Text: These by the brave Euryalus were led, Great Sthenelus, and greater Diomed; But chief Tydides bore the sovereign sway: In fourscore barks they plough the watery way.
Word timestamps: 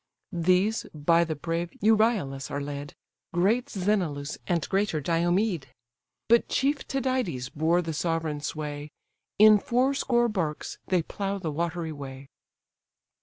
These 0.33 0.87
by 0.95 1.23
the 1.23 1.35
brave 1.35 1.69
Euryalus 1.79 2.49
were 2.49 2.59
led, 2.59 2.95
Great 3.35 3.67
Sthenelus, 3.67 4.39
and 4.47 4.67
greater 4.67 4.99
Diomed; 4.99 5.67
But 6.27 6.47
chief 6.49 6.87
Tydides 6.87 7.49
bore 7.49 7.83
the 7.83 7.93
sovereign 7.93 8.41
sway: 8.41 8.89
In 9.37 9.59
fourscore 9.59 10.27
barks 10.27 10.79
they 10.87 11.03
plough 11.03 11.37
the 11.37 11.51
watery 11.51 11.91
way. 11.91 12.29